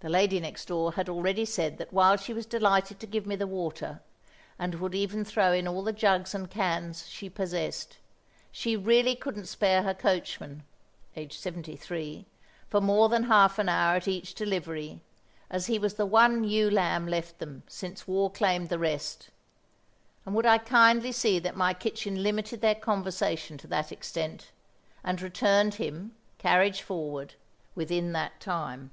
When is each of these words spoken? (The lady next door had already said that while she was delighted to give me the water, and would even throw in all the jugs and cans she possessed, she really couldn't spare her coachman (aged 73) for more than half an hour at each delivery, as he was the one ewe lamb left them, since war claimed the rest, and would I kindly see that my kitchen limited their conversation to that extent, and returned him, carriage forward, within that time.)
(The 0.00 0.10
lady 0.10 0.38
next 0.38 0.66
door 0.66 0.92
had 0.94 1.08
already 1.08 1.46
said 1.46 1.78
that 1.78 1.90
while 1.90 2.18
she 2.18 2.34
was 2.34 2.44
delighted 2.44 3.00
to 3.00 3.06
give 3.06 3.24
me 3.26 3.36
the 3.36 3.46
water, 3.46 4.02
and 4.58 4.74
would 4.74 4.94
even 4.94 5.24
throw 5.24 5.50
in 5.52 5.66
all 5.66 5.82
the 5.82 5.94
jugs 5.94 6.34
and 6.34 6.50
cans 6.50 7.08
she 7.08 7.30
possessed, 7.30 7.96
she 8.52 8.76
really 8.76 9.14
couldn't 9.16 9.46
spare 9.46 9.82
her 9.82 9.94
coachman 9.94 10.62
(aged 11.16 11.40
73) 11.40 12.26
for 12.68 12.82
more 12.82 13.08
than 13.08 13.22
half 13.22 13.58
an 13.58 13.70
hour 13.70 13.96
at 13.96 14.06
each 14.08 14.34
delivery, 14.34 15.00
as 15.48 15.68
he 15.68 15.78
was 15.78 15.94
the 15.94 16.04
one 16.04 16.44
ewe 16.44 16.70
lamb 16.70 17.06
left 17.06 17.38
them, 17.38 17.62
since 17.66 18.06
war 18.06 18.30
claimed 18.30 18.68
the 18.68 18.78
rest, 18.80 19.30
and 20.26 20.34
would 20.34 20.44
I 20.44 20.58
kindly 20.58 21.12
see 21.12 21.38
that 21.38 21.56
my 21.56 21.72
kitchen 21.72 22.22
limited 22.22 22.60
their 22.60 22.74
conversation 22.74 23.56
to 23.56 23.66
that 23.68 23.90
extent, 23.90 24.50
and 25.02 25.22
returned 25.22 25.76
him, 25.76 26.14
carriage 26.36 26.82
forward, 26.82 27.36
within 27.74 28.12
that 28.12 28.38
time.) 28.38 28.90